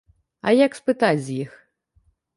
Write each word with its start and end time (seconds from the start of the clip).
А 0.47 0.53
як 0.65 0.71
спытаць 0.79 1.23
з 1.27 1.39
іх? 1.45 1.51